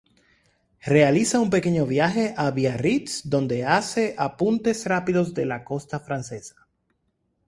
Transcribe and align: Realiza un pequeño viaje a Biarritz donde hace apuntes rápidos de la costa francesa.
Realiza 0.93 1.39
un 1.39 1.51
pequeño 1.51 1.85
viaje 1.85 2.33
a 2.35 2.49
Biarritz 2.49 3.21
donde 3.23 3.65
hace 3.67 4.15
apuntes 4.17 4.87
rápidos 4.87 5.35
de 5.35 5.45
la 5.45 5.63
costa 5.63 5.99
francesa. 5.99 6.67